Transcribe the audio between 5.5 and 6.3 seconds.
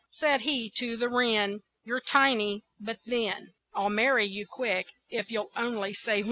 only say when."